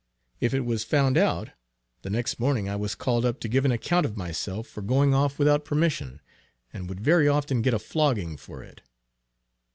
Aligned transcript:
If 0.39 0.55
it 0.55 0.61
was 0.65 0.83
found 0.83 1.15
out, 1.15 1.51
the 2.01 2.09
next 2.09 2.39
morning 2.39 2.67
I 2.67 2.75
was 2.75 2.95
called 2.95 3.23
up 3.23 3.39
to 3.41 3.47
give 3.47 3.65
an 3.65 3.71
account 3.71 4.03
of 4.03 4.17
myself 4.17 4.65
for 4.65 4.81
going 4.81 5.13
off 5.13 5.37
without 5.37 5.63
permission; 5.63 6.21
and 6.73 6.89
would 6.89 7.01
very 7.01 7.27
often 7.27 7.61
get 7.61 7.75
a 7.75 7.77
flogging 7.77 8.35
for 8.35 8.63
it. 8.63 8.81